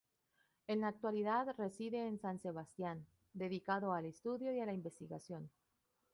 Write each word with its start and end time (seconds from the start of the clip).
En 0.65 0.81
la 0.81 0.87
actualidad 0.87 1.53
reside 1.59 2.07
en 2.07 2.17
San 2.17 2.39
Sebastián, 2.39 3.05
dedicado 3.33 3.93
al 3.93 4.07
estudio 4.07 4.51
y 4.51 4.59
a 4.59 4.65
la 4.65 4.73
investigación. 4.73 5.51